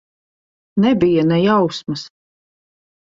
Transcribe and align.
Nebija 0.85 1.27
ne 1.33 1.39
jausmas. 1.43 2.09